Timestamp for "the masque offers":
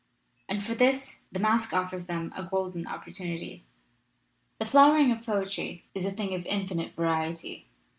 1.31-2.05